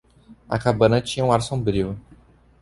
A 0.49 0.57
cabana 0.57 0.99
tinha 0.99 1.23
um 1.23 1.31
ar 1.31 1.43
sombrio. 1.43 1.95